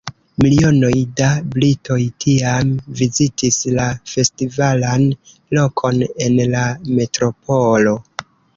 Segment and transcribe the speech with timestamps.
[0.43, 2.71] Milionoj da britoj tiam
[3.03, 5.07] vizitis la festivalan
[5.59, 6.67] lokon en la
[6.99, 7.99] metropolo.